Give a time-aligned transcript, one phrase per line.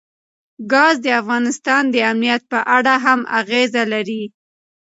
[0.71, 4.23] ګاز د افغانستان د امنیت په اړه هم اغېز لري.